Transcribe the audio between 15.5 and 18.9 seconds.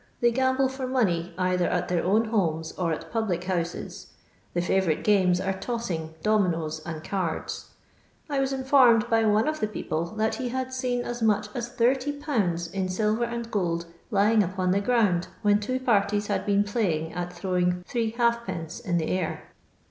two parties had bioen pUiying at throwing three halfpence